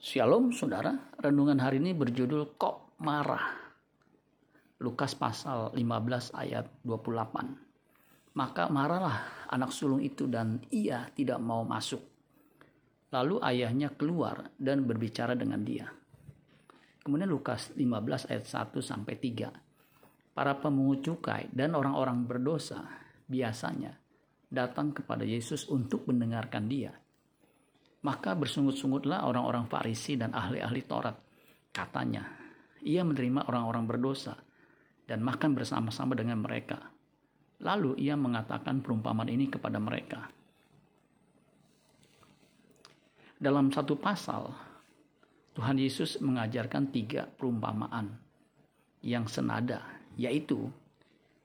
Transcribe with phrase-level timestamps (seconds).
[0.00, 3.52] Shalom saudara, renungan hari ini berjudul Kok Marah.
[4.80, 8.32] Lukas pasal 15 ayat 28.
[8.32, 12.00] Maka marahlah anak sulung itu dan ia tidak mau masuk.
[13.12, 15.92] Lalu ayahnya keluar dan berbicara dengan dia.
[17.04, 20.32] Kemudian Lukas 15 ayat 1 sampai 3.
[20.32, 22.88] Para pemungut cukai dan orang-orang berdosa
[23.28, 24.00] biasanya
[24.48, 26.96] datang kepada Yesus untuk mendengarkan dia
[28.00, 31.16] maka bersungut-sungutlah orang-orang Farisi dan ahli-ahli Taurat.
[31.70, 32.24] Katanya,
[32.80, 34.34] ia menerima orang-orang berdosa
[35.04, 36.80] dan makan bersama-sama dengan mereka.
[37.60, 40.24] Lalu ia mengatakan perumpamaan ini kepada mereka.
[43.40, 44.48] Dalam satu pasal,
[45.56, 48.16] Tuhan Yesus mengajarkan tiga perumpamaan
[49.04, 49.84] yang senada,
[50.16, 50.68] yaitu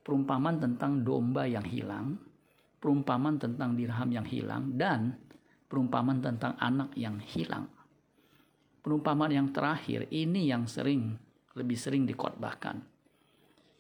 [0.04, 2.20] perumpamaan tentang domba yang hilang,
[2.80, 5.16] perumpamaan tentang dirham yang hilang, dan
[5.66, 7.68] perumpamaan tentang anak yang hilang.
[8.86, 11.18] Perumpamaan yang terakhir ini yang sering
[11.58, 12.86] lebih sering dikotbahkan.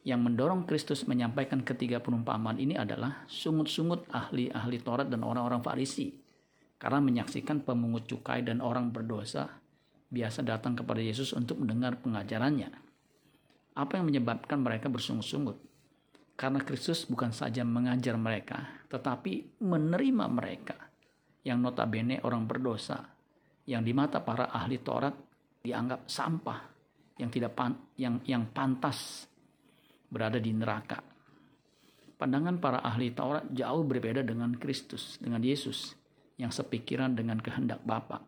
[0.05, 6.13] Yang mendorong Kristus menyampaikan ketiga perumpamaan ini adalah sungut-sungut ahli-ahli Taurat dan orang-orang Farisi.
[6.77, 9.49] Karena menyaksikan pemungut cukai dan orang berdosa
[10.09, 12.69] biasa datang kepada Yesus untuk mendengar pengajarannya.
[13.75, 15.57] Apa yang menyebabkan mereka bersungut-sungut?
[16.37, 20.85] Karena Kristus bukan saja mengajar mereka, tetapi menerima mereka
[21.45, 23.05] yang notabene orang berdosa,
[23.69, 25.13] yang di mata para ahli Taurat
[25.61, 26.59] dianggap sampah,
[27.21, 29.29] yang tidak pan, yang yang pantas
[30.09, 30.99] berada di neraka.
[32.17, 35.93] Pandangan para ahli Taurat jauh berbeda dengan Kristus, dengan Yesus
[36.41, 38.23] yang sepikiran dengan kehendak Bapa.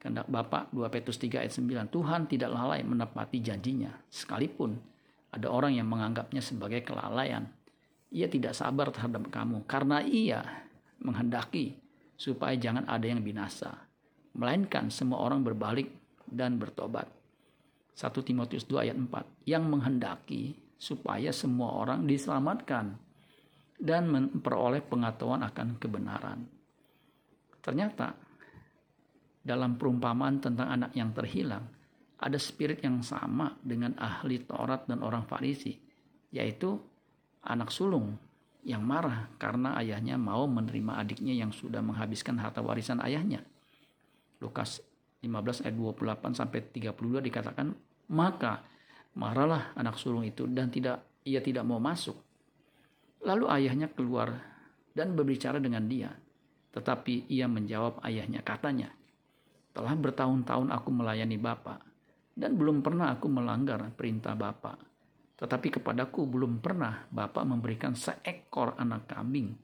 [0.00, 4.80] Kehendak Bapa 2 Petrus 3 ayat 9, Tuhan tidak lalai menepati janjinya, sekalipun
[5.30, 7.46] ada orang yang menganggapnya sebagai kelalaian.
[8.10, 10.42] Ia tidak sabar terhadap kamu karena ia
[11.00, 11.76] menghendaki
[12.16, 13.72] supaya jangan ada yang binasa,
[14.36, 15.88] melainkan semua orang berbalik
[16.28, 17.08] dan bertobat.
[17.96, 22.96] 1 Timotius 2 ayat 4 yang menghendaki supaya semua orang diselamatkan
[23.76, 26.40] dan memperoleh pengetahuan akan kebenaran.
[27.60, 28.16] Ternyata
[29.40, 31.64] dalam perumpamaan tentang anak yang terhilang
[32.20, 35.72] ada spirit yang sama dengan ahli Taurat dan orang Farisi,
[36.32, 36.76] yaitu
[37.48, 38.29] anak sulung
[38.60, 43.40] yang marah karena ayahnya mau menerima adiknya yang sudah menghabiskan harta warisan ayahnya.
[44.40, 44.84] Lukas
[45.20, 47.72] 15 ayat 28 sampai 32 dikatakan,
[48.12, 48.64] "Maka
[49.16, 52.16] marahlah anak sulung itu dan tidak ia tidak mau masuk."
[53.20, 54.32] Lalu ayahnya keluar
[54.96, 56.12] dan berbicara dengan dia.
[56.72, 58.88] Tetapi ia menjawab ayahnya, katanya,
[59.76, 61.84] "Telah bertahun-tahun aku melayani Bapak
[62.36, 64.78] dan belum pernah aku melanggar perintah Bapak."
[65.40, 69.56] Tetapi kepadaku belum pernah Bapak memberikan seekor anak kambing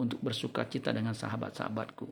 [0.00, 2.08] untuk bersuka cita dengan sahabat-sahabatku.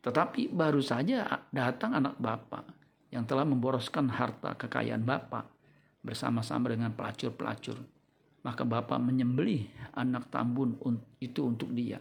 [0.00, 2.64] Tetapi baru saja datang anak Bapak
[3.12, 5.44] yang telah memboroskan harta kekayaan Bapak
[6.00, 7.76] bersama-sama dengan pelacur-pelacur.
[8.40, 10.80] Maka Bapak menyembelih anak tambun
[11.20, 12.00] itu untuk dia.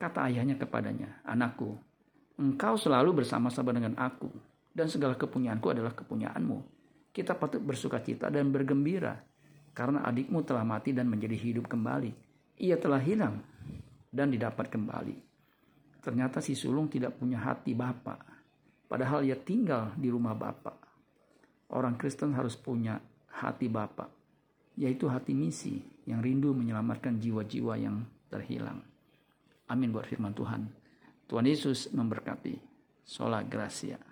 [0.00, 1.78] Kata ayahnya kepadanya, Anakku,
[2.34, 4.32] engkau selalu bersama-sama dengan aku
[4.74, 6.79] dan segala kepunyaanku adalah kepunyaanmu
[7.10, 9.18] kita patut bersuka cita dan bergembira
[9.74, 12.12] karena adikmu telah mati dan menjadi hidup kembali.
[12.60, 13.40] Ia telah hilang
[14.10, 15.16] dan didapat kembali.
[16.00, 18.20] Ternyata si sulung tidak punya hati bapak,
[18.88, 20.76] padahal ia tinggal di rumah bapak.
[21.70, 22.98] Orang Kristen harus punya
[23.30, 24.10] hati bapak,
[24.74, 28.82] yaitu hati misi yang rindu menyelamatkan jiwa-jiwa yang terhilang.
[29.70, 30.66] Amin buat firman Tuhan.
[31.30, 32.58] Tuhan Yesus memberkati.
[33.06, 34.09] Sola Gracia.